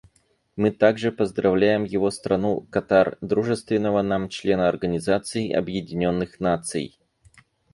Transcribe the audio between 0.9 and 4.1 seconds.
поздравляем его страну, Катар, дружественного